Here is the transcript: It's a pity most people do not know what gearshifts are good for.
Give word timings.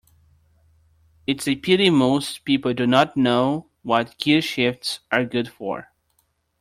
It's 1.27 1.47
a 1.47 1.55
pity 1.55 1.91
most 1.91 2.43
people 2.43 2.73
do 2.73 2.87
not 2.87 3.15
know 3.15 3.67
what 3.83 4.17
gearshifts 4.17 4.97
are 5.11 5.25
good 5.25 5.47
for. 5.47 5.91